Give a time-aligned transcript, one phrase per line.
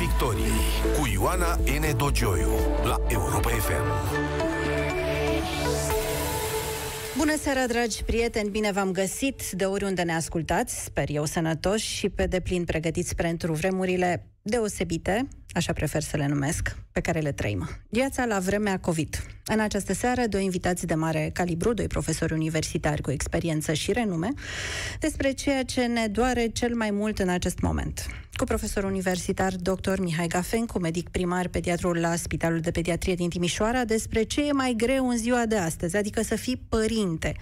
[0.00, 1.96] Victoriei cu Ioana N.
[1.96, 2.50] Dogioiu
[2.84, 3.84] la Europa FM.
[7.16, 8.50] Bună seara, dragi prieteni!
[8.50, 13.52] Bine v-am găsit de oriunde ne ascultați, sper eu sănătoși și pe deplin pregătiți pentru
[13.52, 17.68] vremurile deosebite, așa prefer să le numesc, pe care le trăim.
[17.88, 19.22] Viața la vremea COVID.
[19.44, 24.28] În această seară, doi invitați de mare calibru, doi profesori universitari cu experiență și renume,
[25.00, 28.06] despre ceea ce ne doare cel mai mult în acest moment
[28.40, 29.98] cu profesor universitar dr.
[29.98, 34.74] Mihai Gafencu, medic primar pediatrul la Spitalul de Pediatrie din Timișoara, despre ce e mai
[34.76, 37.34] greu în ziua de astăzi, adică să fii părinte,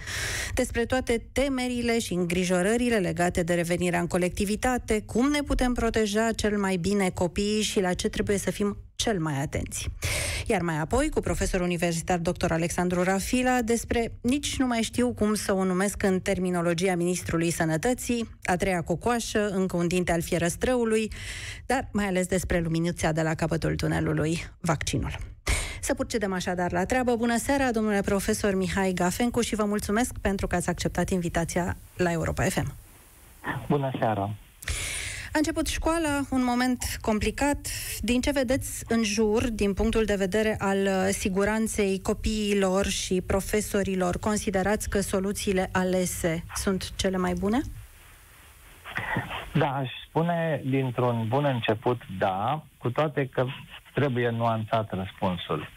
[0.53, 6.57] despre toate temerile și îngrijorările legate de revenirea în colectivitate, cum ne putem proteja cel
[6.57, 9.89] mai bine copiii și la ce trebuie să fim cel mai atenți.
[10.45, 12.51] Iar mai apoi, cu profesor universitar dr.
[12.51, 18.29] Alexandru Rafila, despre nici nu mai știu cum să o numesc în terminologia Ministrului Sănătății,
[18.43, 21.11] a treia cocoașă, încă un dinte al fierăstrăului,
[21.65, 25.15] dar mai ales despre luminuța de la capătul tunelului, vaccinul.
[25.81, 27.15] Să procedem așadar la treabă.
[27.15, 32.11] Bună seara, domnule profesor Mihai Gafencu și vă mulțumesc pentru că ați acceptat invitația la
[32.11, 32.73] Europa FM.
[33.67, 34.35] Bună seara!
[35.39, 37.57] A început școala, un moment complicat.
[37.99, 44.17] Din ce vedeți în jur, din punctul de vedere al uh, siguranței copiilor și profesorilor,
[44.17, 47.59] considerați că soluțiile alese sunt cele mai bune?
[49.53, 53.45] Da, aș spune dintr-un bun început da, cu toate că
[53.93, 55.67] trebuie nuanțat răspunsul.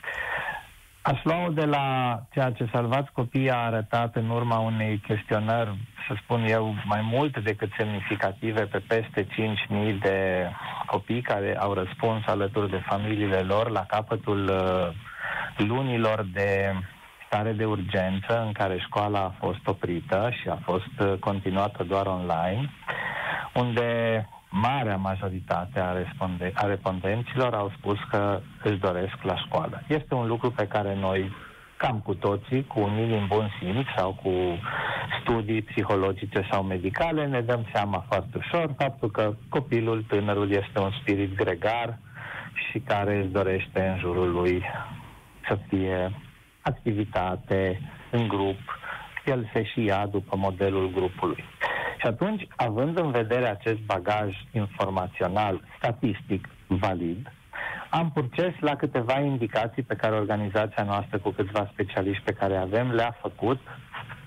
[1.03, 5.77] Aș lua de la ceea ce Salvați Copiii a arătat în urma unei chestionări,
[6.09, 10.49] să spun eu, mai mult decât semnificative pe peste 5.000 de
[10.87, 14.95] copii care au răspuns alături de familiile lor la capătul uh,
[15.57, 16.73] lunilor de
[17.27, 22.07] stare de urgență în care școala a fost oprită și a fost uh, continuată doar
[22.07, 22.71] online,
[23.55, 23.89] unde
[24.53, 29.83] marea majoritate a, responde- a respondenților au spus că își doresc la școală.
[29.87, 31.33] Este un lucru pe care noi,
[31.77, 34.31] cam cu toții, cu un minim bun simț sau cu
[35.23, 40.91] studii psihologice sau medicale, ne dăm seama foarte ușor faptul că copilul, tânărul, este un
[41.01, 41.99] spirit gregar
[42.71, 44.63] și care își dorește în jurul lui
[45.49, 46.13] să fie
[46.61, 47.81] activitate
[48.11, 48.59] în grup,
[49.25, 51.45] el se și ia după modelul grupului.
[52.03, 57.33] Și atunci, având în vedere acest bagaj informațional, statistic, valid,
[57.91, 62.91] am purces la câteva indicații pe care organizația noastră cu câțiva specialiști pe care avem
[62.91, 63.61] le-a făcut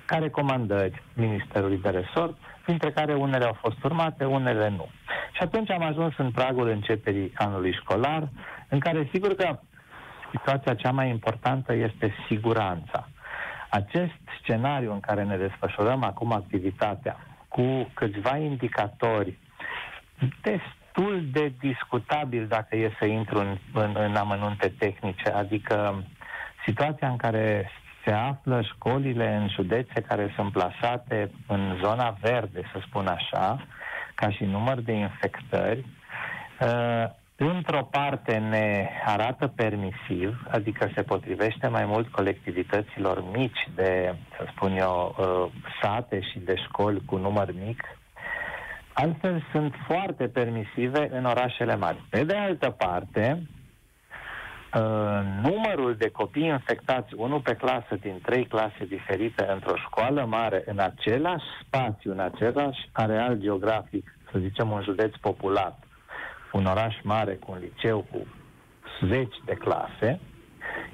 [0.06, 4.88] ca recomandări Ministerului de Resort, dintre care unele au fost urmate, unele nu.
[5.32, 8.30] Și atunci am ajuns în pragul începerii anului școlar,
[8.70, 9.60] în care sigur că
[10.32, 13.10] situația cea mai importantă este siguranța.
[13.70, 17.18] Acest scenariu în care ne desfășurăm acum activitatea,
[17.56, 19.38] cu câțiva indicatori
[20.42, 26.04] destul de discutabil dacă e să intru în, în, în amănunte tehnice, adică
[26.66, 27.72] situația în care
[28.04, 33.66] se află școlile în județe care sunt plasate în zona verde, să spun așa,
[34.16, 35.86] ca și număr de infectări,
[36.60, 37.06] uh,
[37.36, 44.78] într-o parte ne arată permisiv, adică se potrivește mai mult colectivităților mici de, să spun
[44.78, 45.52] eu, uh,
[45.82, 47.84] sate și de școli cu număr mic,
[48.94, 52.04] altfel sunt foarte permisive în orașele mari.
[52.10, 53.48] Pe de altă parte,
[54.74, 60.64] uh, numărul de copii infectați, unul pe clasă din trei clase diferite într-o școală mare,
[60.66, 65.85] în același spațiu, în același areal geografic, să zicem un județ populat,
[66.56, 68.28] un oraș mare cu un liceu cu
[69.08, 70.20] zeci de clase,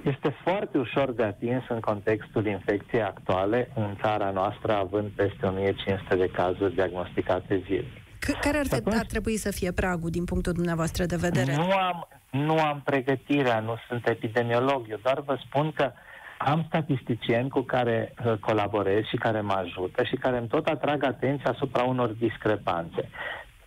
[0.03, 6.15] este foarte ușor de atins în contextul infecției actuale în țara noastră, având peste 1500
[6.15, 7.99] de cazuri diagnosticate zilnic.
[8.41, 11.55] Care ar, atunci, ar trebui să fie pragul din punctul dumneavoastră de vedere?
[11.55, 15.91] Nu am, nu am pregătirea, nu sunt epidemiolog, eu doar vă spun că
[16.37, 21.03] am statisticieni cu care uh, colaborez și care mă ajută și care îmi tot atrag
[21.03, 23.09] atenția asupra unor discrepanțe.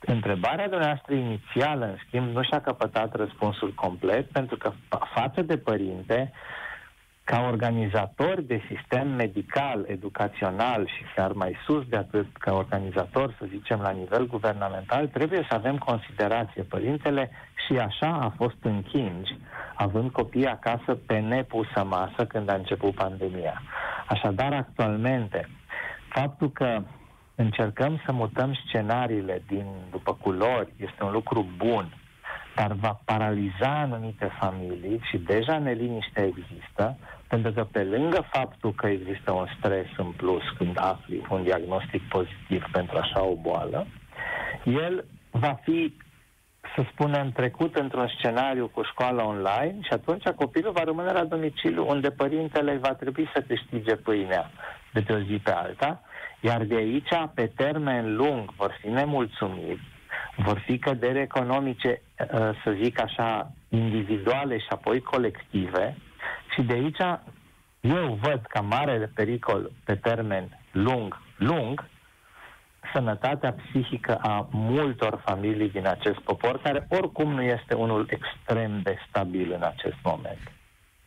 [0.06, 4.72] Întrebarea dumneavoastră inițială, în schimb, nu și-a căpătat răspunsul complet, pentru că
[5.14, 6.32] față de părinte,
[7.24, 13.46] ca organizator de sistem medical, educațional și chiar mai sus de atât, ca organizator, să
[13.48, 16.62] zicem, la nivel guvernamental, trebuie să avem considerație.
[16.62, 17.30] Părintele
[17.66, 19.36] și așa a fost închingi,
[19.74, 23.62] având copii acasă pe nepusă masă când a început pandemia.
[24.08, 25.48] Așadar, actualmente,
[26.08, 26.82] faptul că
[27.34, 31.94] încercăm să mutăm scenariile din după culori, este un lucru bun,
[32.54, 36.96] dar va paraliza anumite familii și deja neliniște există,
[37.28, 42.08] pentru că pe lângă faptul că există un stres în plus când afli un diagnostic
[42.08, 43.86] pozitiv pentru așa o boală,
[44.64, 45.94] el va fi
[46.75, 51.88] să spunem, trecut într-un scenariu cu școala online și atunci copilul va rămâne la domiciliu
[51.88, 54.50] unde părintele va trebui să câștige pâinea
[54.92, 56.00] de pe o zi pe alta,
[56.44, 59.82] iar de aici, pe termen lung, vor fi nemulțumiți,
[60.37, 62.29] vor fi căderi economice, uh,
[62.64, 65.96] să zic așa, individuale și apoi colective
[66.55, 67.20] și de aici
[67.81, 71.88] eu văd ca mare pericol pe termen lung, lung,
[72.93, 78.96] sănătatea psihică a multor familii din acest popor, care oricum nu este unul extrem de
[79.08, 80.52] stabil în acest moment.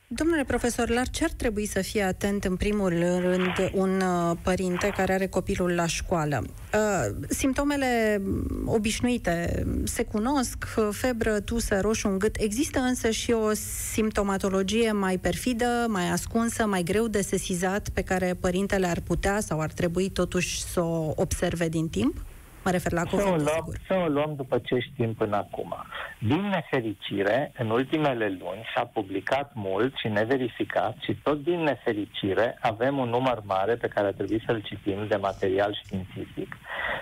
[0.10, 4.94] Domnule profesor, la ce ar trebui să fie atent în primul rând un uh, părinte
[4.96, 6.44] care are copilul la școală?
[6.74, 8.22] Uh, simptomele
[8.66, 12.36] obișnuite se cunosc, febră, tusă, roșu în gât.
[12.40, 13.54] Există însă și o
[13.92, 19.60] simptomatologie mai perfidă, mai ascunsă, mai greu de sesizat, pe care părintele ar putea sau
[19.60, 22.26] ar trebui totuși să o observe din timp?
[22.68, 25.76] Mă refer la cuvânt, să o, luăm, să o luăm după ce știm până acum.
[26.20, 32.98] Din nefericire, în ultimele luni s-a publicat mult și neverificat și tot din nefericire avem
[32.98, 36.56] un număr mare pe care trebuie să-l citim de material științific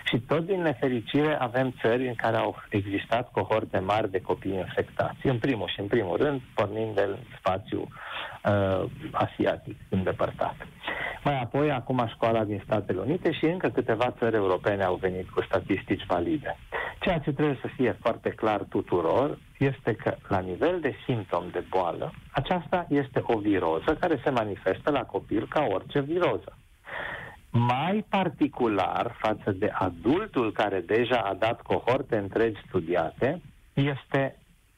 [0.04, 5.28] și tot din nefericire avem țări în care au existat cohorte mari de copii infectați.
[5.28, 7.88] În primul și în primul rând, pornind de spațiu
[8.46, 10.56] uh, asiatic îndepărtat.
[11.24, 15.42] Mai apoi, acum școala din Statele Unite și încă câteva țări europene au venit cu
[15.42, 16.58] statistici valide.
[17.00, 21.64] Ceea ce trebuie să fie foarte clar tuturor este că, la nivel de simptom de
[21.70, 26.58] boală, aceasta este o viroză care se manifestă la copil ca orice viroză.
[27.52, 33.42] Mai particular față de adultul care deja a dat cohorte întregi studiate,
[33.74, 34.36] este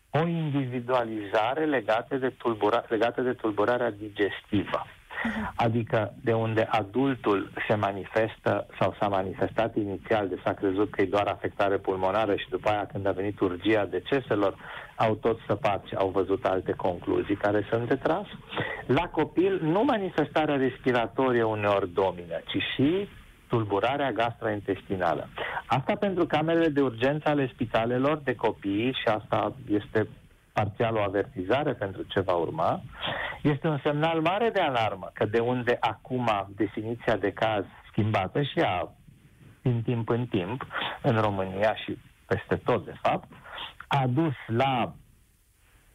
[0.10, 4.86] o individualizare legată de, tulbura, legată de tulburarea digestivă.
[5.24, 5.54] Mhm.
[5.56, 11.06] Adică de unde adultul se manifestă sau s-a manifestat inițial, de s-a crezut că e
[11.06, 14.56] doar afectare pulmonară și după aia când a venit urgia deceselor,
[14.96, 18.26] au tot săpat și au văzut alte concluzii care sunt de tras.
[18.86, 23.08] La copil, nu manifestarea respiratorie uneori domină, ci și
[23.48, 25.28] tulburarea gastrointestinală.
[25.66, 30.08] Asta pentru camerele de urgență ale spitalelor de copii și asta este
[30.54, 32.82] parțial o avertizare pentru ce va urma,
[33.42, 38.60] este un semnal mare de alarmă că de unde acum definiția de caz schimbată și
[38.60, 38.90] a
[39.62, 40.66] din timp în timp
[41.02, 43.28] în România și peste tot, de fapt,
[43.88, 44.94] a dus la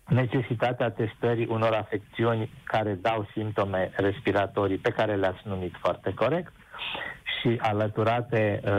[0.06, 6.52] necesitatea testării unor afecțiuni care dau simptome respiratorii pe care le-ați numit foarte corect
[7.42, 8.70] și alăturate, uh,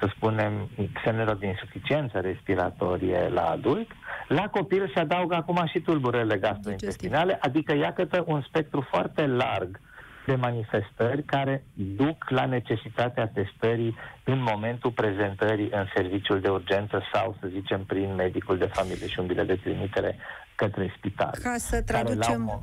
[0.00, 0.68] să spunem,
[1.04, 3.90] semnelor de insuficiență respiratorie la adult,
[4.28, 9.80] la copil se adaugă acum și tulburările gastrointestinale, adică iată un spectru foarte larg
[10.26, 17.36] de manifestări care duc la necesitatea testării în momentul prezentării în serviciul de urgență sau,
[17.40, 20.16] să zicem, prin medicul de familie și umbile de trimitere
[20.54, 21.34] către spital.
[21.42, 22.60] Ca să traducem,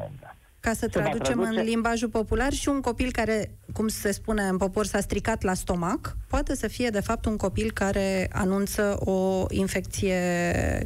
[0.68, 4.86] ca să traducem în limbajul popular și un copil care, cum se spune în popor,
[4.86, 10.20] s-a stricat la stomac, poate să fie de fapt un copil care anunță o infecție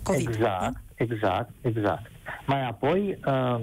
[0.04, 0.28] COVID.
[0.28, 0.72] Exact, da?
[0.96, 2.12] exact, exact.
[2.46, 3.62] Mai apoi, um,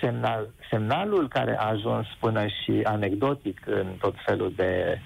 [0.00, 5.00] semnal, semnalul care a ajuns până și anecdotic în tot felul de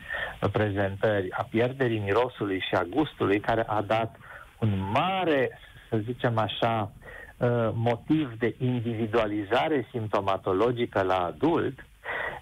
[0.52, 4.16] prezentări a pierderii mirosului și a gustului, care a dat
[4.60, 6.99] un mare, să zicem așa, Uh,
[7.74, 11.84] motiv de individualizare simptomatologică la adult,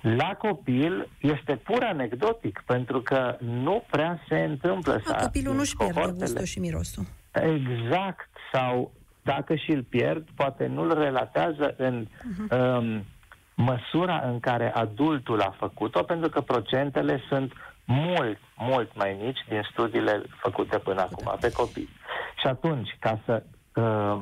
[0.01, 6.13] la copil este pur anecdotic, pentru că nu prea se întâmplă să Copilul nu-și pierde
[6.19, 7.05] gustul și mirosul.
[7.33, 12.59] Exact, sau dacă și îl pierd, poate nu-l relatează în uh-huh.
[12.59, 13.05] um,
[13.55, 17.53] măsura în care adultul a făcut-o, pentru că procentele sunt
[17.85, 21.89] mult, mult mai mici din studiile făcute până acum pe copii.
[22.41, 23.43] Și atunci, ca să
[23.75, 24.21] uh,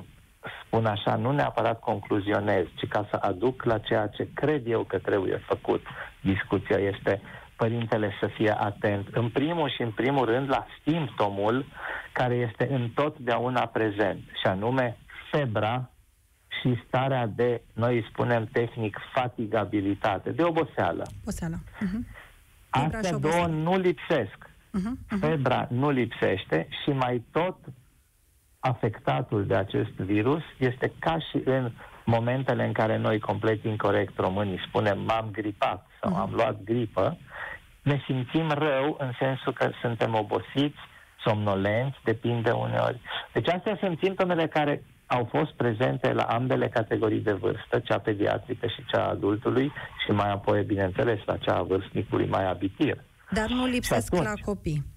[0.66, 4.98] spun așa, nu neapărat concluzionez, ci ca să aduc la ceea ce cred eu că
[4.98, 5.86] trebuie făcut.
[6.20, 7.20] Discuția este
[7.56, 11.64] părintele să fie atent, în primul și în primul rând, la simptomul
[12.12, 14.96] care este întotdeauna prezent, și anume
[15.30, 15.90] febra
[16.60, 21.06] și starea de, noi spunem tehnic, fatigabilitate, de oboseală.
[21.20, 21.56] Oboseală.
[21.56, 22.24] Uh-huh.
[22.70, 24.36] Astea două nu lipsesc.
[24.46, 25.14] Uh-huh.
[25.14, 25.18] Uh-huh.
[25.20, 27.56] Febra nu lipsește și mai tot
[28.68, 31.70] afectatul de acest virus este ca și în
[32.04, 37.18] momentele în care noi, complet incorrect românii, spunem m-am gripat sau am luat gripă,
[37.82, 40.78] ne simțim rău în sensul că suntem obosiți,
[41.25, 43.00] somnolenți, depinde uneori.
[43.32, 48.66] Deci astea sunt simptomele care au fost prezente la ambele categorii de vârstă, cea pediatrică
[48.66, 49.73] și cea adultului
[50.04, 53.04] și mai apoi, bineînțeles, la cea a vârstnicului mai abitir.
[53.30, 54.95] Dar nu lipsesc atunci, la copii.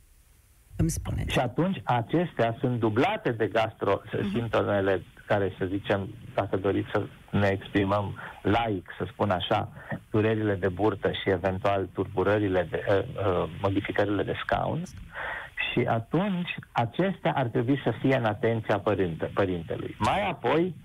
[0.81, 1.23] Îmi spune.
[1.27, 4.31] Și atunci acestea sunt dublate de gastro uh-huh.
[4.33, 9.69] simptomele care, să zicem, dacă doriți să ne exprimăm laic, să spun așa,
[10.11, 14.83] durerile de burtă și eventual turburările, de, uh, uh, modificările de scaun.
[15.71, 19.95] Și atunci acestea ar trebui să fie în atenția părinte, părintelui.
[19.97, 20.75] Mai apoi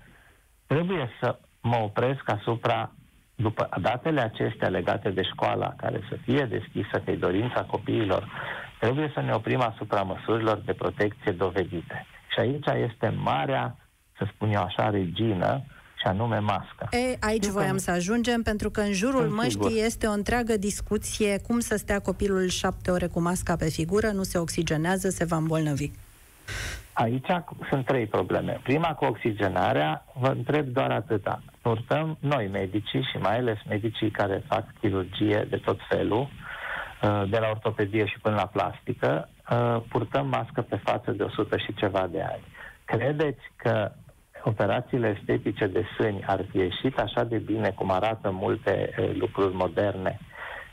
[0.67, 2.91] trebuie să mă opresc asupra
[3.35, 8.27] după datele acestea legate de școala care să fie deschisă, că e dorința copiilor,
[8.79, 12.05] trebuie să ne oprim asupra măsurilor de protecție dovedite.
[12.33, 13.77] Și aici este marea,
[14.17, 15.63] să spun eu așa, regină,
[15.95, 16.87] și anume masca.
[16.91, 21.59] E, aici voiam să ajungem, pentru că în jurul măștii este o întreagă discuție cum
[21.59, 25.91] să stea copilul șapte ore cu masca pe figură, nu se oxigenează, se va îmbolnăvi.
[26.93, 27.27] Aici
[27.69, 28.59] sunt trei probleme.
[28.63, 31.41] Prima, cu oxigenarea, vă întreb doar atâta.
[31.61, 36.44] Purtăm noi, medicii și mai ales medicii care fac chirurgie de tot felul, uh,
[37.29, 41.73] de la ortopedie și până la plastică, uh, purtăm mască pe față de 100 și
[41.73, 42.43] ceva de ani.
[42.85, 43.91] Credeți că
[44.43, 49.55] operațiile estetice de sâni ar fi ieșit așa de bine cum arată multe uh, lucruri
[49.55, 50.19] moderne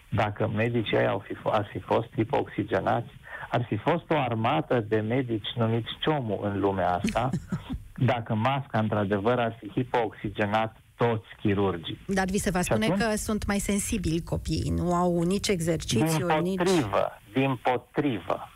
[0.08, 3.20] dacă medicii ei au fi, ar fi fost hipoxigenați?
[3.52, 7.30] ar fi fost o armată de medici numiți Ciomu în lumea asta,
[8.12, 11.98] dacă masca într-adevăr ar fi hipooxigenat toți chirurgii.
[12.06, 16.26] Dar vi se va spune atunci, că sunt mai sensibili copiii, nu au nici exercițiu,
[16.26, 16.56] din nici...
[16.56, 18.48] Potrivă, din potrivă.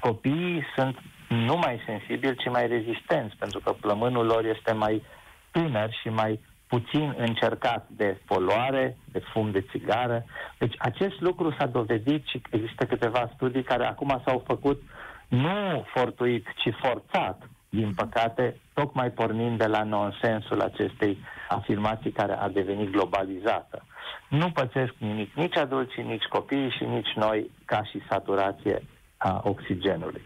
[0.00, 0.96] Copiii sunt
[1.28, 5.02] nu mai sensibili, ci mai rezistenți, pentru că plămânul lor este mai
[5.50, 10.24] tânăr și mai puțin încercat de poluare, de fum de țigară.
[10.58, 14.82] Deci acest lucru s-a dovedit și există câteva studii care acum s-au făcut
[15.28, 21.18] nu fortuit, ci forțat, din păcate, tocmai pornind de la nonsensul acestei
[21.48, 23.84] afirmații care a devenit globalizată.
[24.28, 28.82] Nu pățesc nimic, nici adulții, nici copiii și nici noi ca și saturație
[29.16, 30.22] a oxigenului.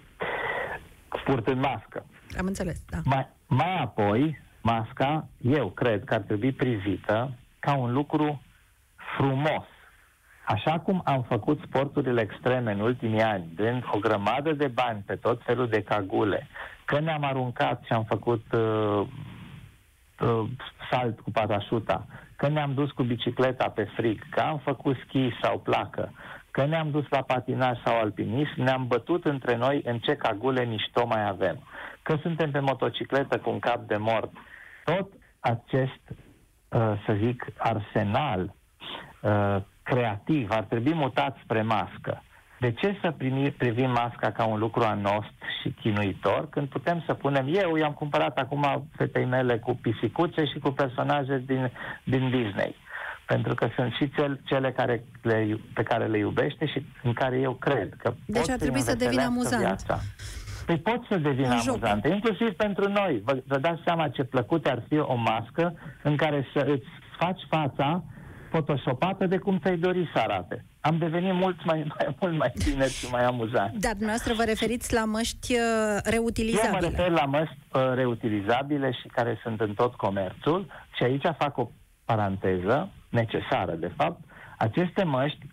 [1.25, 2.05] Purtând mască.
[2.39, 2.99] Am înțeles, da.
[3.05, 8.43] Mai, mai apoi, masca, eu cred că ar trebui privită ca un lucru
[9.17, 9.65] frumos.
[10.55, 15.15] Așa cum am făcut sporturile extreme în ultimii ani, dând o grămadă de bani pe
[15.17, 16.47] tot felul de cagule,
[16.85, 19.07] că ne-am aruncat și am făcut uh,
[20.21, 20.49] uh,
[20.91, 25.59] salt cu parașuta, că ne-am dus cu bicicleta pe frig, că am făcut schi sau
[25.59, 26.13] placă,
[26.51, 31.07] că ne-am dus la patinaj sau alpinism, ne-am bătut între noi în ce cagule mișto
[31.07, 31.59] mai avem.
[32.03, 34.31] Că suntem pe motocicletă cu un cap de mort
[34.85, 35.09] tot
[35.41, 38.55] acest, uh, să zic, arsenal
[39.21, 39.57] uh,
[39.95, 42.23] creativ ar trebui mutat spre mască.
[42.61, 47.15] De ce să primi, privim masca ca un lucru anost și chinuitor când putem să
[47.15, 51.71] punem, eu i-am cumpărat acum fetei mele cu pisicuțe și cu personaje din,
[52.05, 52.75] din Disney.
[53.27, 57.39] Pentru că sunt și cel, cele care le, pe care le iubește și în care
[57.39, 59.63] eu cred că Deci ar trebui să devină amuzant.
[59.63, 59.99] Viața.
[60.67, 63.23] Păi pot să devină amuzante, inclusiv pentru noi.
[63.25, 66.87] Vă, vă dați seama ce plăcut ar fi o mască în care să îți
[67.19, 68.03] faci fața
[68.51, 70.65] photoshopată de cum ți-ai dori să arate.
[70.81, 73.73] Am devenit mult mai, mai, mult mai bine și mai amuzant.
[73.73, 75.61] Dar dumneavoastră vă referiți la măști uh,
[76.05, 76.87] reutilizabile?
[76.87, 80.67] Eu mă refer la măști uh, reutilizabile și care sunt în tot comerțul
[80.97, 81.71] și aici fac o
[82.05, 84.21] paranteză necesară, de fapt.
[84.57, 85.47] Aceste măști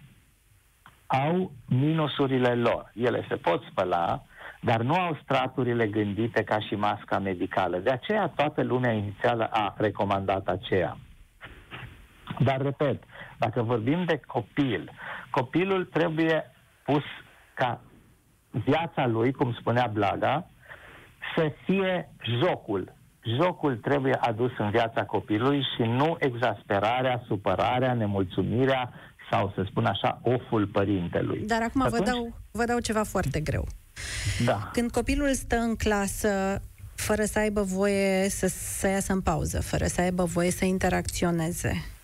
[1.08, 2.92] au minusurile lor.
[2.96, 4.24] Ele se pot spăla,
[4.62, 7.78] dar nu au straturile gândite ca și masca medicală.
[7.78, 10.98] De aceea toată lumea inițială a recomandat aceea.
[12.40, 13.04] Dar, repet,
[13.38, 14.92] dacă vorbim de copil,
[15.30, 16.52] copilul trebuie
[16.86, 17.04] pus
[17.54, 17.82] ca
[18.50, 20.50] viața lui, cum spunea Blaga,
[21.36, 22.10] să fie
[22.42, 22.96] jocul.
[23.40, 28.94] Jocul trebuie adus în viața copilului și nu exasperarea, supărarea, nemulțumirea
[29.32, 31.44] sau, să spun așa, oful părintelui.
[31.48, 32.00] Dar acum Atunci...
[32.00, 33.68] vă, dau, vă dau ceva foarte greu.
[34.46, 34.70] Da.
[34.74, 36.62] Când copilul stă în clasă
[36.96, 41.72] fără să aibă voie să, să iasă în pauză, fără să aibă voie să interacționeze,
[41.74, 41.97] uh,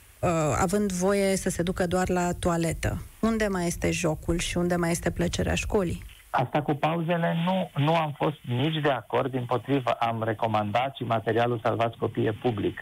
[0.62, 4.92] având voie să se ducă doar la toaletă, unde mai este jocul și unde mai
[4.92, 6.04] este plăcerea școlii?
[6.30, 11.04] Asta cu pauzele nu, nu am fost nici de acord, din potrivă am recomandat și
[11.04, 12.80] materialul Salvați Copii public.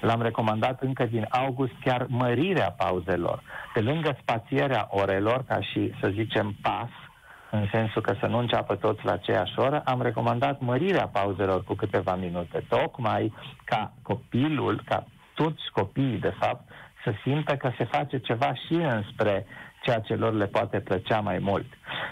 [0.00, 3.42] L-am recomandat încă din august chiar mărirea pauzelor.
[3.74, 6.88] Pe lângă spațierea orelor, ca și, să zicem, pas,
[7.50, 11.74] în sensul că să nu înceapă toți la aceeași oră, am recomandat mărirea pauzelor cu
[11.74, 13.32] câteva minute, tocmai
[13.64, 16.68] ca copilul, ca toți copiii, de fapt,
[17.04, 19.46] să simtă că se face ceva și înspre
[19.82, 21.66] ceea ce lor le poate plăcea mai mult.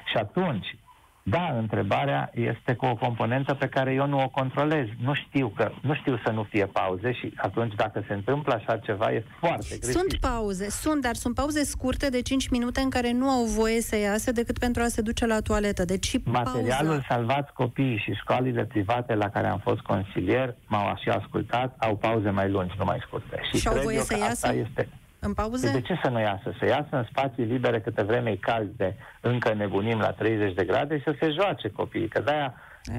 [0.05, 0.77] Și atunci,
[1.23, 4.87] Da, întrebarea este cu o componentă pe care eu nu o controlez.
[5.03, 8.77] Nu știu că nu știu să nu fie pauze și atunci dacă se întâmplă așa
[8.77, 9.85] ceva e foarte greșit.
[9.85, 13.81] Sunt pauze, sunt, dar sunt pauze scurte de 5 minute în care nu au voie
[13.81, 15.85] să iasă decât pentru a se duce la toaletă.
[15.85, 17.07] Deci Materialul pauza...
[17.09, 22.31] Salvați Copiii și școlile private la care am fost consilier m-au și ascultat, au pauze
[22.31, 23.41] mai lungi, nu mai scurte.
[23.53, 24.55] Și, și au voie să iasă?
[24.55, 24.89] Este
[25.21, 25.71] în pauze?
[25.71, 26.55] Păi de ce să nu iasă?
[26.59, 30.65] Să iasă în spații libere câte vreme e cald de încă nebunim la 30 de
[30.65, 32.55] grade și să se joace copiii, că de-aia,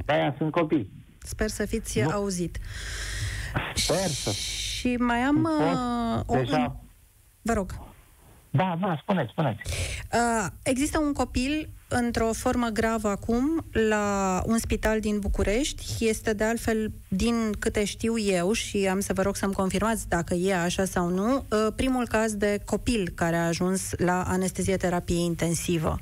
[0.05, 0.91] de-aia sunt copii.
[1.23, 2.09] Sper să fiți nu.
[2.09, 2.57] auzit.
[3.73, 4.31] Sper să...
[4.31, 5.49] Și mai am...
[6.27, 6.79] uh, deja...
[7.41, 7.71] Vă rog.
[8.49, 9.61] Da, da, spuneți, spuneți.
[10.13, 15.85] Uh, există un copil într-o formă gravă acum la un spital din București.
[15.99, 20.33] Este de altfel, din câte știu eu, și am să vă rog să-mi confirmați dacă
[20.33, 25.19] e așa sau nu, uh, primul caz de copil care a ajuns la anestezie terapie
[25.23, 25.99] intensivă.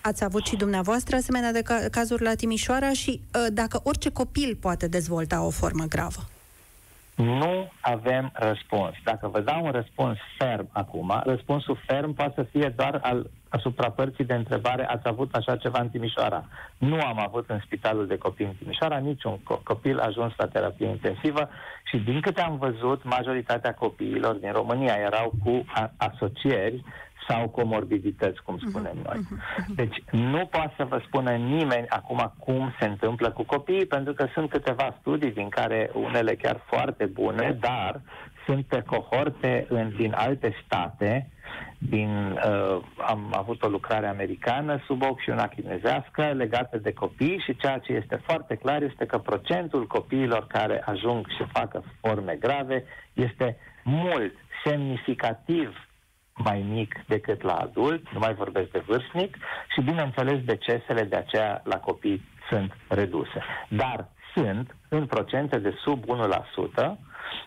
[0.00, 4.56] Ați avut și dumneavoastră asemenea de ca- cazuri la Timișoara și uh, dacă orice copil
[4.60, 6.20] poate dezvolta o formă gravă?
[7.14, 8.94] Nu avem răspuns.
[9.04, 13.90] Dacă vă dau un răspuns ferm acum, răspunsul ferm poate să fie doar al, asupra
[13.90, 16.44] părții de întrebare, ați avut așa ceva în Timișoara.
[16.78, 21.48] Nu am avut în spitalul de copii în Timișoara niciun copil ajuns la terapie intensivă
[21.84, 26.82] și din câte am văzut, majoritatea copiilor din România erau cu a- asocieri
[27.28, 29.18] sau comorbidități, cum spunem noi.
[29.18, 29.74] Mhm, mhm.
[29.74, 34.26] Deci nu poate să vă spună nimeni acum cum se întâmplă cu copiii, pentru că
[34.34, 38.00] sunt câteva studii din care unele chiar foarte bune, dar
[38.46, 41.30] sunt pe cohorte în, din alte state,
[41.78, 47.42] din, uh, am avut o lucrare americană sub ochi și una chinezească legată de copii
[47.44, 52.36] și ceea ce este foarte clar este că procentul copiilor care ajung și facă forme
[52.40, 54.32] grave este mult,
[54.64, 55.88] semnificativ
[56.36, 59.36] mai mic decât la adult, nu mai vorbesc de vârstnic
[59.74, 63.42] și, bineînțeles, decesele de aceea la copii sunt reduse.
[63.68, 66.04] Dar sunt în procente de sub
[66.84, 66.96] 1%,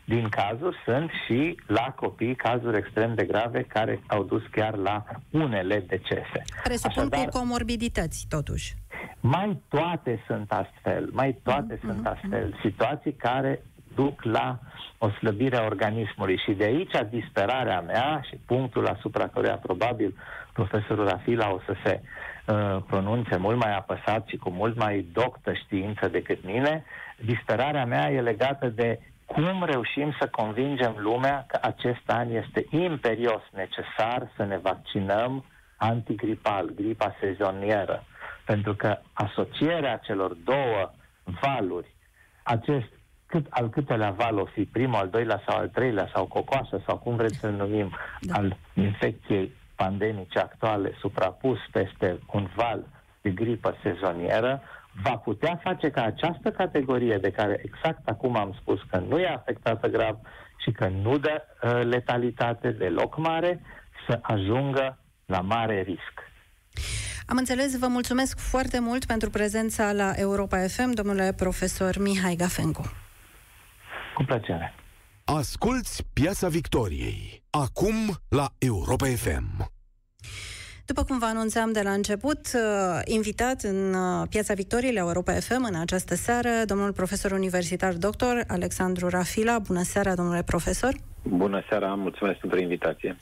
[0.06, 5.04] din cazuri sunt și la copii cazuri extrem de grave care au dus chiar la
[5.32, 6.44] unele decese.
[6.64, 8.76] Presupun Așadar, cu comorbidități, totuși.
[9.20, 11.86] Mai toate sunt astfel, mai toate mm-hmm.
[11.86, 12.60] sunt astfel.
[12.64, 13.62] Situații care
[13.96, 14.60] duc la
[14.98, 16.38] o slăbire a organismului.
[16.46, 20.16] Și de aici disperarea mea și punctul asupra căruia probabil
[20.54, 25.54] profesorul Rafila o să se uh, pronunțe mult mai apăsat și cu mult mai doctă
[25.54, 26.84] știință decât mine,
[27.26, 29.00] disperarea mea e legată de
[29.34, 35.46] cum reușim să convingem lumea că acest an este imperios necesar să ne vaccinăm
[35.78, 38.04] antigripal, gripa sezonieră.
[38.46, 40.92] Pentru că asocierea celor două
[41.42, 41.96] valuri,
[42.44, 42.88] acest
[43.26, 46.98] cât, al câtelea val o fi, primul, al doilea sau al treilea, sau cocoasă, sau
[46.98, 48.34] cum vreți să-l numim, da.
[48.34, 52.86] al infecției pandemice actuale suprapus peste un val
[53.22, 54.62] de gripă sezonieră,
[55.04, 59.28] va putea face ca această categorie de care exact acum am spus că nu e
[59.28, 60.18] afectată grav
[60.64, 63.62] și că nu dă uh, letalitate deloc mare,
[64.08, 66.28] să ajungă la mare risc.
[67.26, 72.92] Am înțeles, vă mulțumesc foarte mult pentru prezența la Europa FM, domnule profesor Mihai Gafencu.
[74.16, 74.74] Cu plăcere.
[75.26, 77.44] Asculți Piața Victoriei.
[77.50, 77.96] Acum
[78.30, 79.72] la Europa FM.
[80.90, 85.34] După cum vă anunțam de la început, uh, invitat în uh, Piața Victoriei la Europa
[85.34, 89.60] FM în această seară, domnul profesor universitar doctor Alexandru Rafila.
[89.60, 90.94] Bună seara, domnule profesor!
[91.24, 93.18] Bună seara, mulțumesc pentru invitație!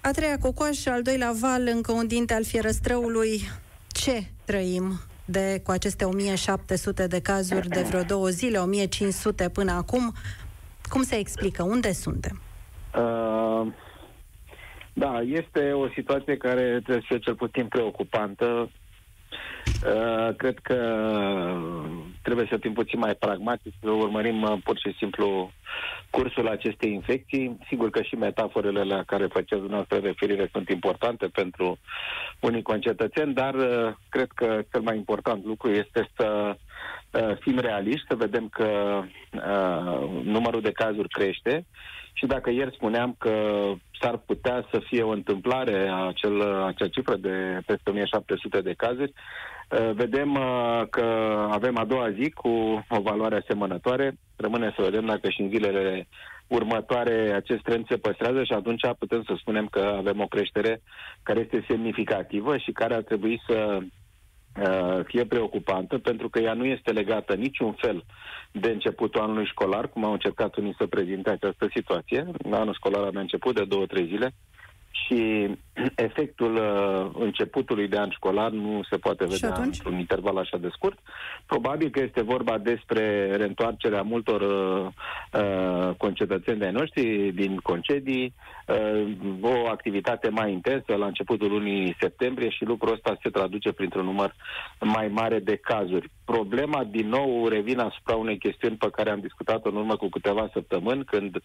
[0.00, 3.40] A treia cocoașă, al doilea val, încă un dinte al fierăstrăului.
[3.88, 4.92] Ce trăim
[5.24, 10.14] de cu aceste 1700 de cazuri de vreo două zile, 1500 până acum.
[10.88, 11.62] Cum se explică?
[11.62, 12.40] Unde suntem?
[12.94, 13.72] Uh,
[14.94, 18.70] da, este o situație care trebuie să fie cel puțin preocupantă.
[19.86, 20.76] Uh, cred că
[22.22, 25.50] trebuie să fim puțin mai pragmatici, să urmărim uh, pur și simplu
[26.10, 27.58] cursul acestei infecții.
[27.68, 31.78] Sigur că și metaforele la care faceți dumneavoastră referire sunt importante pentru
[32.40, 36.56] unii concetățeni, dar uh, cred că cel mai important lucru este să
[37.10, 39.00] uh, fim realiști, să vedem că
[39.32, 41.66] uh, numărul de cazuri crește
[42.14, 43.34] și dacă ieri spuneam că
[44.00, 49.90] s-ar putea să fie o întâmplare acel, acea cifră de peste 1700 de cazuri, uh,
[49.94, 51.04] vedem uh, că
[51.50, 52.48] avem a doua zi cu
[52.88, 54.16] o valoare asemănătoare.
[54.36, 56.06] Rămâne să vedem dacă și în zilele
[56.46, 60.82] următoare acest trend se păstrează și atunci putem să spunem că avem o creștere
[61.22, 63.78] care este semnificativă și care ar trebui să
[64.60, 68.04] Uh, fie preocupantă, pentru că ea nu este legată niciun fel
[68.52, 72.26] de începutul anului școlar, cum au încercat unii să prezinte această situație.
[72.50, 74.34] Anul școlar a început de două, trei zile
[74.94, 75.48] și
[76.08, 79.66] efectul uh, începutului de an școlar nu se poate vedea atunci?
[79.66, 80.98] într-un interval așa de scurt.
[81.46, 84.86] Probabil că este vorba despre reîntoarcerea multor uh,
[85.42, 88.63] uh, concetățeni de noștri din concedii, uh,
[89.40, 94.34] o activitate mai intensă la începutul lunii septembrie și lucrul ăsta se traduce printr-un număr
[94.80, 96.10] mai mare de cazuri.
[96.24, 100.50] Problema, din nou, revine asupra unei chestiuni pe care am discutat-o în urmă cu câteva
[100.52, 101.36] săptămâni, când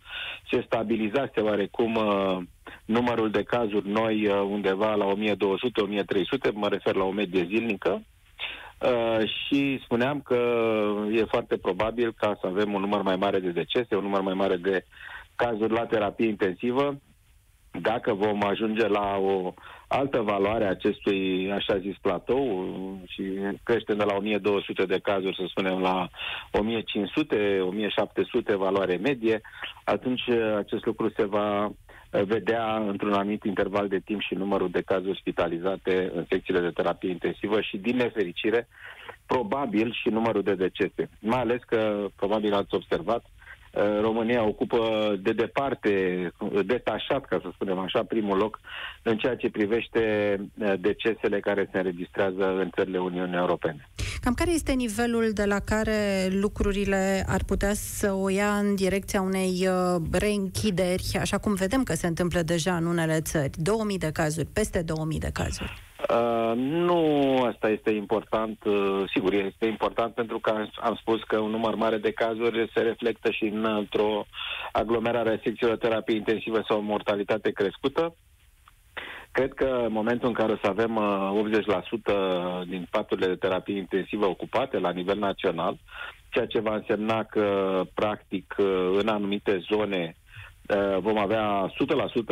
[0.51, 2.37] se stabilizase oarecum uh,
[2.85, 5.15] numărul de cazuri noi uh, undeva la 1200-1300,
[6.53, 8.01] mă refer la o medie zilnică,
[8.79, 10.39] Uh, și spuneam că
[11.11, 14.33] e foarte probabil ca să avem un număr mai mare de decese, un număr mai
[14.33, 14.85] mare de
[15.35, 16.99] cazuri la terapie intensivă,
[17.71, 19.53] dacă vom ajunge la o
[19.87, 22.67] altă valoare a acestui, așa zis, platou
[23.07, 23.23] și
[23.63, 26.09] creștem de la 1200 de cazuri, să spunem, la
[26.51, 29.41] 1500, 1700 valoare medie,
[29.83, 31.71] atunci acest lucru se va
[32.09, 37.09] vedea într-un anumit interval de timp și numărul de cazuri spitalizate în secțiile de terapie
[37.09, 38.67] intensivă și, din nefericire,
[39.25, 41.09] probabil și numărul de decese.
[41.19, 43.38] Mai ales că, probabil ați observat, Uh,
[44.01, 45.89] România ocupă de departe,
[46.65, 48.59] detașat, ca să spunem așa, primul loc
[49.03, 53.89] în ceea ce privește uh, decesele care se înregistrează în țările Uniunii Europene.
[54.21, 59.21] Cam care este nivelul de la care lucrurile ar putea să o ia în direcția
[59.21, 63.51] unei uh, reînchideri, așa cum vedem că se întâmplă deja în unele țări?
[63.55, 65.88] 2000 de cazuri, peste 2000 de cazuri.
[66.07, 67.01] Uh, nu
[67.43, 68.63] asta este important.
[68.63, 72.71] Uh, sigur, este important pentru că am, am spus că un număr mare de cazuri
[72.73, 74.25] se reflectă și în, într-o
[74.71, 78.15] aglomerare a secțiilor terapie intensivă sau o mortalitate crescută.
[79.31, 83.77] Cred că în momentul în care o să avem uh, 80% din paturile de terapie
[83.77, 85.77] intensivă ocupate la nivel național,
[86.29, 90.18] ceea ce va însemna că, practic, uh, în anumite zone Uh,
[90.99, 91.71] vom avea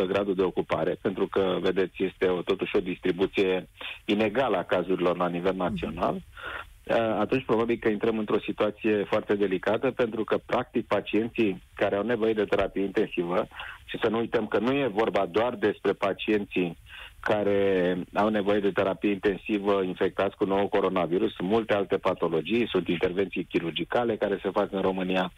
[0.03, 3.69] 100% gradul de ocupare, pentru că, vedeți, este o, totuși o distribuție
[4.05, 9.91] inegală a cazurilor la nivel național, uh, atunci probabil că intrăm într-o situație foarte delicată,
[9.91, 13.47] pentru că, practic, pacienții care au nevoie de terapie intensivă,
[13.85, 16.77] și să nu uităm că nu e vorba doar despre pacienții
[17.19, 21.33] care au nevoie de terapie intensivă infectați cu nou coronavirus.
[21.33, 25.31] Sunt multe alte patologii, sunt intervenții chirurgicale care se fac în România,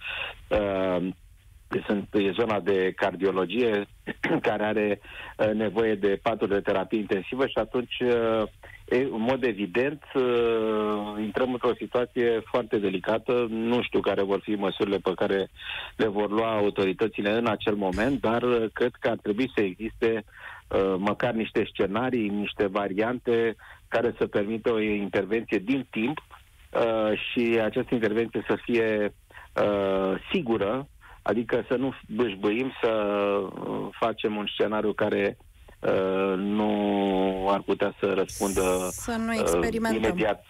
[0.48, 1.08] uh,
[1.86, 3.88] sunt, e zona de cardiologie
[4.48, 5.00] care are
[5.38, 8.44] uh, nevoie de paturi de terapie intensivă și atunci, uh,
[9.12, 13.48] în mod evident, uh, intrăm într-o situație foarte delicată.
[13.50, 15.50] Nu știu care vor fi măsurile pe care
[15.96, 18.42] le vor lua autoritățile în acel moment, dar
[18.74, 20.24] cred că ar trebui să existe
[20.98, 23.56] măcar niște scenarii, niște variante
[23.88, 26.18] care să permită o intervenție din timp
[27.32, 29.14] și această intervenție să fie
[30.32, 30.88] sigură
[31.30, 35.38] Adică să nu bâșbâim, să uh, facem un scenariu care
[35.80, 36.72] uh, nu
[37.50, 38.62] ar putea să răspundă
[38.92, 40.02] să nu uh, experimentăm.
[40.02, 40.46] Uh, imediat.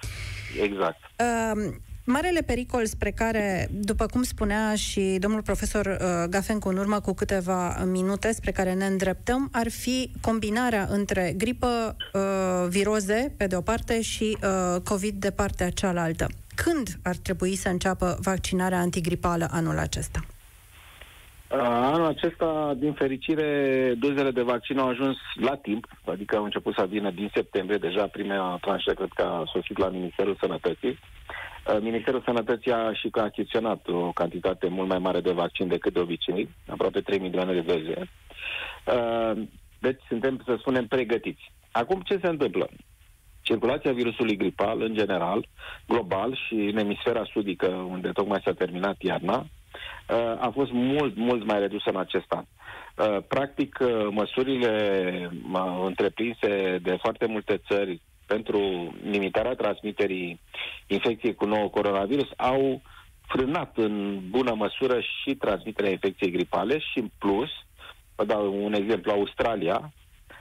[0.62, 1.00] Exact.
[1.20, 7.00] Uh, Marele pericol spre care, după cum spunea și domnul profesor uh, Gafencu în urmă
[7.00, 13.48] cu câteva minute, spre care ne îndreptăm, ar fi combinarea între gripă, uh, viroze, pe
[13.48, 16.28] de o parte, și uh, COVID de partea cealaltă.
[16.56, 20.20] Când ar trebui să înceapă vaccinarea antigripală anul acesta?
[21.58, 26.86] Anul acesta, din fericire, dozele de vaccin au ajuns la timp, adică au început să
[26.90, 31.00] vină din septembrie, deja prima tranșă cred că a sosit la Ministerul Sănătății.
[31.80, 35.94] Ministerul Sănătății a și că a achiziționat o cantitate mult mai mare de vaccin decât
[35.94, 38.10] de obicei, aproape 3 milioane de doze.
[39.80, 41.52] Deci suntem, să spunem, pregătiți.
[41.72, 42.70] Acum ce se întâmplă?
[43.42, 45.48] Circulația virusului gripal, în general,
[45.88, 49.59] global și în emisfera sudică, unde tocmai s-a terminat iarna, Uh,
[50.40, 52.44] a fost mult, mult mai redusă în acest an.
[53.00, 55.32] Uh, practic, uh, măsurile
[55.86, 58.60] întreprinse de foarte multe țări pentru
[59.04, 60.40] limitarea transmiterii
[60.88, 62.82] infecției cu nou coronavirus au
[63.28, 67.50] frânat în bună măsură și transmiterea infecției gripale și în plus,
[68.16, 69.94] vă dau un exemplu, Australia,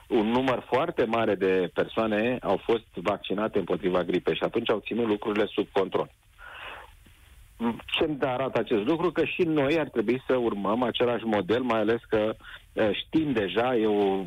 [0.09, 5.07] un număr foarte mare de persoane au fost vaccinate împotriva gripei și atunci au ținut
[5.07, 6.11] lucrurile sub control.
[7.87, 9.13] Ce arată acest lucru?
[9.13, 12.35] Că și noi ar trebui să urmăm același model, mai ales că
[12.93, 14.25] știm deja, e o,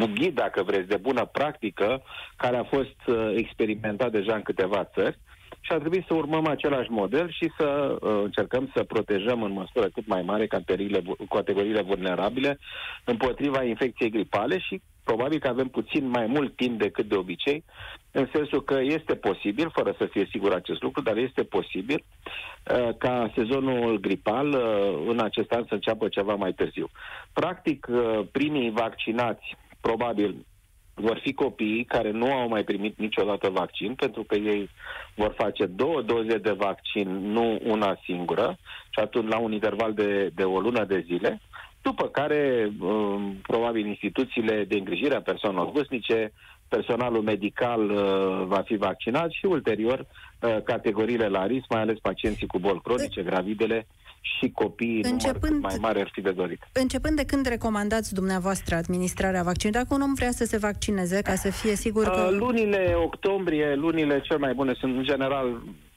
[0.00, 2.02] un ghid, dacă vreți, de bună practică,
[2.36, 2.96] care a fost
[3.34, 5.18] experimentat deja în câteva țări
[5.66, 9.88] și ar trebui să urmăm același model și să uh, încercăm să protejăm în măsură
[9.88, 12.58] cât mai mare categoriile, categoriile vulnerabile
[13.04, 17.64] împotriva infecției gripale și probabil că avem puțin mai mult timp decât de obicei,
[18.10, 22.88] în sensul că este posibil, fără să fie sigur acest lucru, dar este posibil uh,
[22.98, 26.88] ca sezonul gripal uh, în acest an să înceapă ceva mai târziu.
[27.32, 30.46] Practic, uh, primii vaccinați, probabil,
[30.94, 34.70] vor fi copiii care nu au mai primit niciodată vaccin, pentru că ei
[35.14, 38.56] vor face două doze de vaccin, nu una singură,
[38.90, 41.40] și atunci la un interval de, de o lună de zile,
[41.88, 46.32] după care, um, probabil, instituțiile de îngrijire a persoanelor vârstnice,
[46.68, 48.00] personalul medical uh,
[48.46, 53.22] va fi vaccinat și ulterior uh, categoriile la risc, mai ales pacienții cu boli cronice,
[53.22, 53.86] gravidele
[54.20, 56.60] și copiii începând, număr mai mare ar fi de dorit.
[56.72, 59.80] Începând de când recomandați dumneavoastră administrarea vaccinului?
[59.80, 62.28] Dacă un om vrea să se vaccineze, ca să fie sigur că...
[62.30, 65.46] Uh, lunile octombrie, lunile cel mai bune sunt în general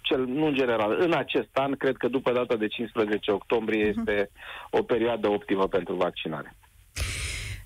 [0.10, 3.98] cel, nu în general, în acest an, cred că după data de 15 octombrie uh-huh.
[3.98, 4.32] este
[4.70, 6.56] o perioadă optimă pentru vaccinare.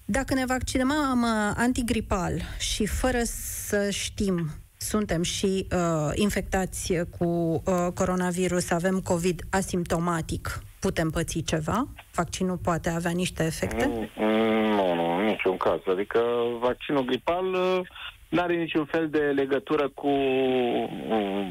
[0.05, 7.87] Dacă ne vaccinăm uh, antigripal și fără să știm suntem și uh, infectați cu uh,
[7.93, 11.87] coronavirus, avem COVID asimptomatic, putem păți ceva?
[12.11, 13.85] Vaccinul poate avea niște efecte?
[13.85, 15.79] Mm, mm, nu, nu, în niciun caz.
[15.87, 16.19] Adică
[16.59, 17.79] vaccinul gripal uh,
[18.29, 21.47] nu are niciun fel de legătură cu uh,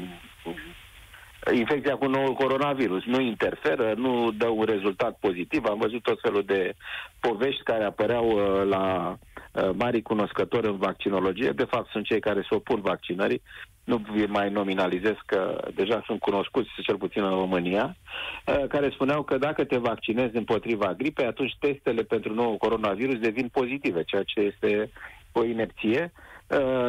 [1.51, 3.03] infecția cu noul coronavirus.
[3.05, 5.65] Nu interferă, nu dă un rezultat pozitiv.
[5.65, 6.73] Am văzut tot felul de
[7.19, 9.17] povești care apăreau uh, la
[9.53, 11.49] uh, mari cunoscători în vaccinologie.
[11.49, 13.41] De fapt, sunt cei care se opun vaccinării.
[13.83, 17.95] Nu mai nominalizez că deja sunt cunoscuți, cel puțin în România,
[18.45, 23.47] uh, care spuneau că dacă te vaccinezi împotriva gripei, atunci testele pentru nou coronavirus devin
[23.47, 24.91] pozitive, ceea ce este
[25.31, 26.11] o inerție.
[26.15, 26.32] Uh,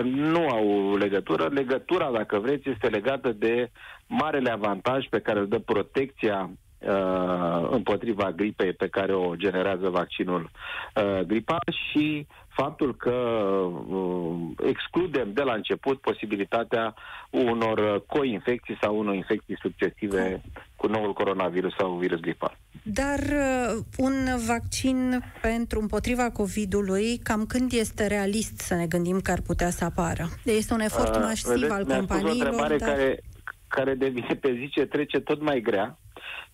[0.05, 1.48] nu au legătură.
[1.53, 3.70] Legătura, dacă vreți, este legată de
[4.07, 10.50] marele avantaj pe care îl dă protecția uh, împotriva gripei pe care o generează vaccinul
[10.94, 14.35] uh, gripal și faptul că uh,
[14.66, 16.94] excludem de la început posibilitatea
[17.31, 20.40] unor coinfecții sau unor infecții succesive
[20.77, 22.57] cu noul coronavirus sau virus gripal.
[22.87, 24.12] Dar uh, un
[24.47, 29.85] vaccin pentru împotriva COVID-ului, cam când este realist să ne gândim că ar putea să
[29.85, 30.29] apară?
[30.44, 32.53] Este un efort uh, masiv vedeți, al companiilor.
[32.53, 32.77] O dar...
[32.77, 33.20] care,
[33.68, 35.99] care devine pe zi ce trece tot mai grea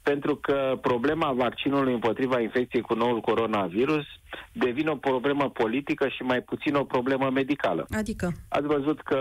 [0.02, 4.04] pentru că problema vaccinului împotriva infecției cu noul coronavirus
[4.52, 7.86] devine o problemă politică și mai puțin o problemă medicală.
[7.90, 8.32] Adică?
[8.48, 9.20] Ați văzut că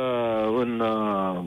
[0.58, 0.82] în,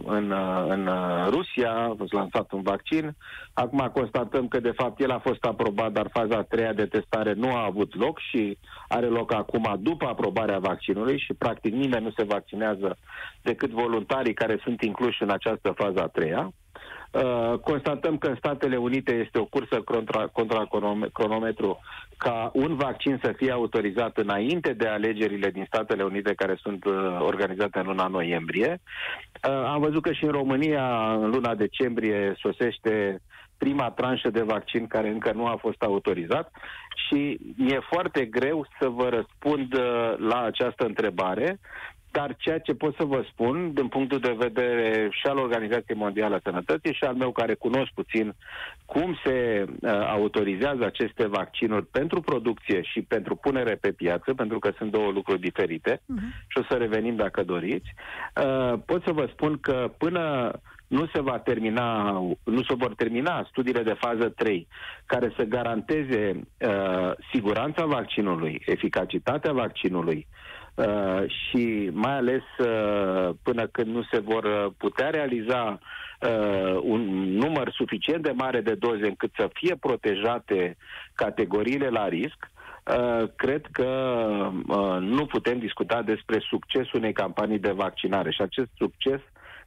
[0.04, 0.34] în,
[0.68, 0.90] în
[1.28, 3.16] Rusia a fost lansat un vaccin,
[3.52, 7.32] acum constatăm că de fapt el a fost aprobat, dar faza a treia de testare
[7.32, 12.12] nu a avut loc și are loc acum după aprobarea vaccinului și practic nimeni nu
[12.16, 12.96] se vaccinează
[13.42, 16.52] decât voluntarii care sunt incluși în această fază a treia.
[17.12, 20.68] Uh, constatăm că în Statele Unite este o cursă contra, contra
[21.12, 21.80] cronometru
[22.16, 27.16] ca un vaccin să fie autorizat înainte de alegerile din Statele Unite care sunt uh,
[27.20, 28.80] organizate în luna noiembrie.
[29.48, 33.22] Uh, am văzut că și în România în luna decembrie sosește
[33.58, 36.52] prima tranșă de vaccin care încă nu a fost autorizat
[37.08, 41.58] și mi-e foarte greu să vă răspund uh, la această întrebare
[42.12, 46.34] dar ceea ce pot să vă spun, din punctul de vedere și al Organizației Mondiale
[46.34, 48.34] a Sănătății și al meu care cunosc puțin
[48.86, 54.72] cum se uh, autorizează aceste vaccinuri pentru producție și pentru punere pe piață, pentru că
[54.76, 56.46] sunt două lucruri diferite uh-huh.
[56.46, 57.94] și o să revenim dacă doriți,
[58.36, 60.50] uh, pot să vă spun că până
[60.86, 62.10] nu se va termina,
[62.44, 64.66] nu se vor termina studiile de fază 3
[65.06, 70.51] care să garanteze uh, siguranța vaccinului, eficacitatea vaccinului, Uh,
[71.26, 75.78] și mai ales uh, până când nu se vor uh, putea realiza
[76.20, 77.00] uh, un
[77.32, 80.76] număr suficient de mare de doze încât să fie protejate
[81.14, 82.50] categoriile la risc,
[82.84, 83.84] Uh, cred că
[84.68, 89.20] uh, nu putem discuta despre succesul unei campanii de vaccinare și acest succes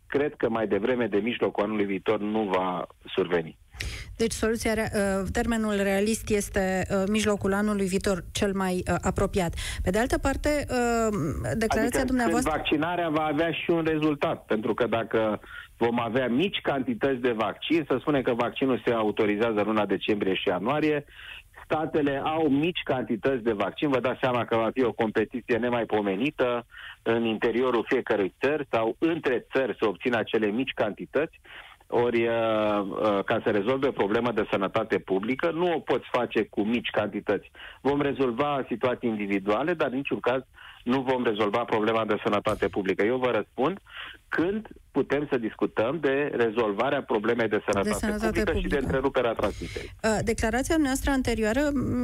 [0.07, 3.57] cred că mai devreme de mijlocul anului viitor nu va surveni.
[4.17, 9.53] Deci soluția, uh, termenul realist este uh, mijlocul anului viitor cel mai uh, apropiat.
[9.83, 10.65] Pe de altă parte,
[11.57, 12.51] declarația adică dumneavoastră...
[12.51, 15.39] vaccinarea va avea și un rezultat, pentru că dacă
[15.77, 20.47] vom avea mici cantități de vaccin, să spunem că vaccinul se autorizează luna decembrie și
[20.47, 21.05] ianuarie,
[21.63, 26.65] statele au mici cantități de vaccin, vă dați seama că va fi o competiție nemaipomenită
[27.01, 31.39] în interiorul fiecărui țări sau între țări să obțină acele mici cantități
[32.03, 36.61] ori, uh, uh, ca să rezolve problema de sănătate publică, nu o poți face cu
[36.61, 37.51] mici cantități.
[37.81, 40.41] Vom rezolva situații individuale, dar în niciun caz
[40.85, 43.03] nu vom rezolva problema de sănătate publică.
[43.03, 43.79] Eu vă răspund
[44.27, 48.85] când putem să discutăm de rezolvarea problemei de sănătate, de sănătate publică, publică și de
[48.85, 49.91] întreruperea transmiterii.
[50.03, 51.61] Uh, declarația noastră anterioară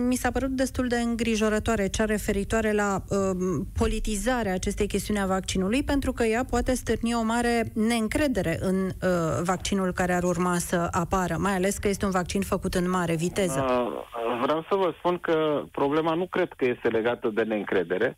[0.08, 3.18] mi s-a părut destul de îngrijorătoare, cea referitoare la uh,
[3.78, 8.92] politizarea acestei chestiuni a vaccinului, pentru că ea poate stârni o mare neîncredere în uh,
[9.44, 13.16] vaccinul care ar urma să apară, mai ales că este un vaccin făcut în mare
[13.16, 13.60] viteză.
[13.60, 18.18] Uh, vreau să vă spun că problema nu cred că este legată de neîncredere,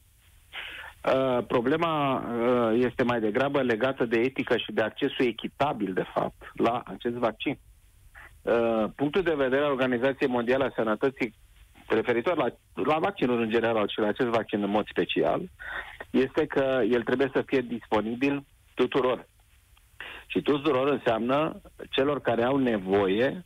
[1.04, 6.52] Uh, problema uh, este mai degrabă legată de etică și de accesul echitabil, de fapt,
[6.54, 7.58] la acest vaccin.
[8.42, 11.34] Uh, punctul de vedere al Organizației Mondiale a Sănătății
[11.88, 12.48] referitor la,
[12.84, 15.42] la vaccinul în general și la acest vaccin în mod special,
[16.10, 19.28] este că el trebuie să fie disponibil tuturor.
[20.28, 23.44] Și tuturor înseamnă celor care au nevoie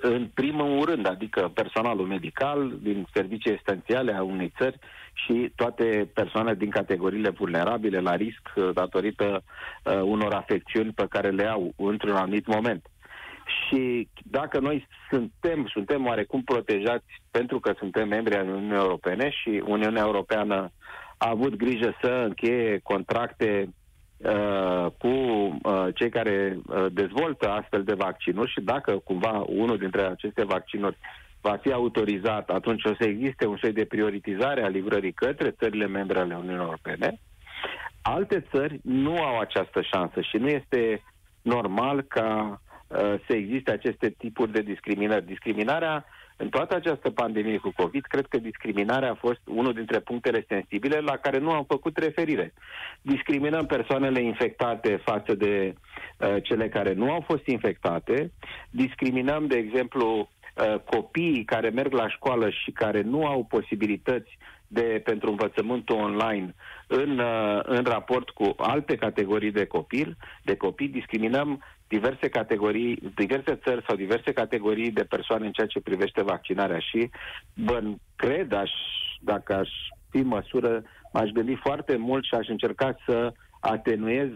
[0.00, 4.78] în primul rând, adică personalul medical din servicii esențiale a unei țări
[5.14, 9.42] și toate persoanele din categoriile vulnerabile la risc uh, datorită
[9.84, 12.86] uh, unor afecțiuni pe care le au într-un anumit moment.
[13.46, 19.62] Și dacă noi suntem, suntem oarecum protejați pentru că suntem membri ai Uniunii Europene și
[19.66, 20.72] Uniunea Europeană
[21.18, 23.68] a avut grijă să încheie contracte
[24.16, 30.02] uh, cu uh, cei care uh, dezvoltă astfel de vaccinuri și dacă cumva unul dintre
[30.02, 30.96] aceste vaccinuri
[31.48, 35.86] va fi autorizat, atunci o să existe un soi de prioritizare a livrării către țările
[35.86, 37.20] membre ale Uniunii Europene.
[38.02, 41.02] Alte țări nu au această șansă și nu este
[41.42, 45.26] normal ca uh, să existe aceste tipuri de discriminări.
[45.26, 46.04] Discriminarea
[46.36, 50.98] în toată această pandemie cu COVID, cred că discriminarea a fost unul dintre punctele sensibile
[50.98, 52.52] la care nu am făcut referire.
[53.00, 58.32] Discriminăm persoanele infectate față de uh, cele care nu au fost infectate,
[58.70, 65.00] discriminăm, de exemplu, Uh, copiii care merg la școală și care nu au posibilități de,
[65.04, 66.54] pentru învățământul online
[66.86, 73.54] în, uh, în raport cu alte categorii de copil, de copii, discriminăm diverse categorii, diverse
[73.54, 77.10] țări sau diverse categorii de persoane în ceea ce privește vaccinarea și
[77.54, 77.82] bă,
[78.16, 78.70] cred, aș,
[79.20, 79.68] dacă aș
[80.10, 84.28] fi măsură, m-aș gândi foarte mult și aș încerca să atenuez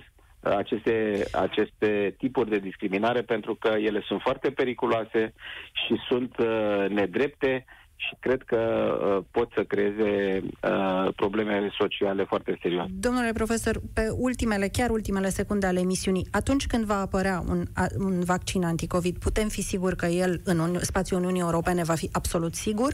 [0.57, 5.35] aceste, aceste tipuri de discriminare pentru că ele sunt foarte periculoase
[5.73, 7.65] și sunt uh, nedrepte
[7.97, 12.91] și cred că uh, pot să creeze uh, probleme sociale foarte serioase.
[12.93, 17.87] Domnule profesor, pe ultimele, chiar ultimele secunde ale emisiunii, atunci când va apărea un, a,
[17.99, 22.09] un vaccin anticovid, putem fi siguri că el în Uni- spațiul Uniunii Europene va fi
[22.13, 22.93] absolut sigur?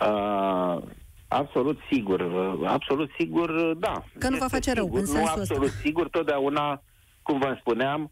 [0.00, 0.82] Uh,
[1.32, 2.20] Absolut sigur.
[2.66, 4.04] Absolut sigur, da.
[4.18, 5.80] Că nu va face rău, în sensul Nu absolut ăsta.
[5.82, 6.82] sigur, totdeauna,
[7.22, 8.10] cum vă spuneam,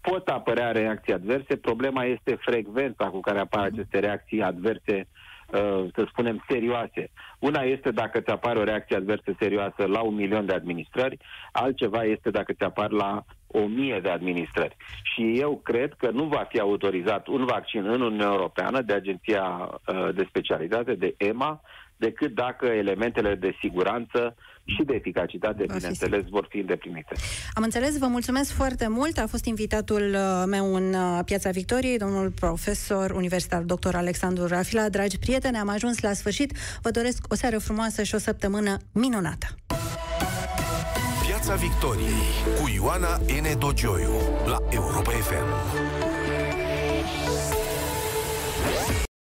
[0.00, 1.56] pot apărea reacții adverse.
[1.56, 5.08] Problema este frecvența cu care apar aceste reacții adverse,
[5.52, 7.10] uh, să spunem, serioase.
[7.38, 11.18] Una este dacă ți apare o reacție adversă serioasă la un milion de administrări,
[11.52, 14.76] altceva este dacă ți apar la o mie de administrări.
[15.02, 19.42] Și eu cred că nu va fi autorizat un vaccin în Uniunea Europeană de Agenția
[19.42, 21.60] uh, de Specialitate, de EMA,
[22.06, 24.34] decât dacă elementele de siguranță
[24.64, 27.14] și de eficacitate, Va bineînțeles, fi vor fi îndeplinite.
[27.54, 29.18] Am înțeles, vă mulțumesc foarte mult.
[29.18, 33.94] A fost invitatul uh, meu în uh, Piața Victoriei, domnul profesor universitar dr.
[33.94, 34.88] Alexandru Rafila.
[34.88, 36.50] Dragi prieteni, am ajuns la sfârșit.
[36.82, 39.46] Vă doresc o seară frumoasă și o săptămână minunată.
[41.26, 42.24] Piața Victoriei
[42.60, 43.58] cu Ioana N.
[43.58, 44.14] Dogioiu
[44.46, 45.91] la Europa FM.